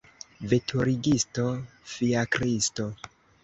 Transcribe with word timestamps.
Veturigisto 0.53 1.47
fiakristo! 1.95 2.91